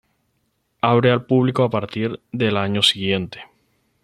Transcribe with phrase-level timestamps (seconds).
[0.81, 3.43] Abre al público a partir del año siguiente.